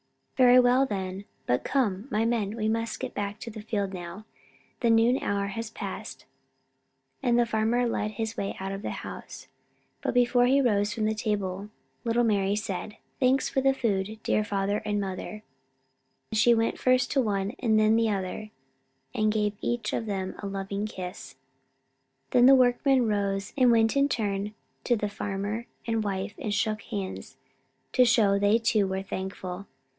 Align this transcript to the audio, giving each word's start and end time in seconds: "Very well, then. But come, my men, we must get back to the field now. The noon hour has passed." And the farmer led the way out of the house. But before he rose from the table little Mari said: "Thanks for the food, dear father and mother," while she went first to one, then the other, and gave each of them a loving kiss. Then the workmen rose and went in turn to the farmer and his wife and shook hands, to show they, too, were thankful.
"Very 0.35 0.59
well, 0.59 0.87
then. 0.87 1.25
But 1.45 1.63
come, 1.63 2.07
my 2.09 2.25
men, 2.25 2.55
we 2.55 2.67
must 2.67 2.99
get 2.99 3.13
back 3.13 3.37
to 3.41 3.51
the 3.51 3.61
field 3.61 3.93
now. 3.93 4.25
The 4.79 4.89
noon 4.89 5.19
hour 5.21 5.45
has 5.49 5.69
passed." 5.69 6.25
And 7.21 7.37
the 7.37 7.45
farmer 7.45 7.85
led 7.85 8.15
the 8.17 8.33
way 8.35 8.55
out 8.59 8.71
of 8.71 8.81
the 8.81 8.89
house. 8.89 9.47
But 10.01 10.15
before 10.15 10.47
he 10.47 10.59
rose 10.59 10.91
from 10.91 11.05
the 11.05 11.13
table 11.13 11.69
little 12.03 12.23
Mari 12.23 12.55
said: 12.55 12.97
"Thanks 13.19 13.47
for 13.49 13.61
the 13.61 13.75
food, 13.75 14.17
dear 14.23 14.43
father 14.43 14.81
and 14.83 14.99
mother," 14.99 15.43
while 16.31 16.37
she 16.39 16.55
went 16.55 16.79
first 16.79 17.11
to 17.11 17.21
one, 17.21 17.53
then 17.61 17.95
the 17.95 18.09
other, 18.09 18.49
and 19.13 19.31
gave 19.31 19.53
each 19.61 19.93
of 19.93 20.07
them 20.07 20.33
a 20.39 20.47
loving 20.47 20.87
kiss. 20.87 21.35
Then 22.31 22.47
the 22.47 22.55
workmen 22.55 23.07
rose 23.07 23.53
and 23.55 23.69
went 23.71 23.95
in 23.95 24.09
turn 24.09 24.55
to 24.85 24.95
the 24.95 25.09
farmer 25.09 25.67
and 25.85 25.97
his 25.97 26.03
wife 26.03 26.33
and 26.39 26.51
shook 26.51 26.81
hands, 26.81 27.37
to 27.93 28.03
show 28.03 28.39
they, 28.39 28.57
too, 28.57 28.87
were 28.87 29.03
thankful. 29.03 29.67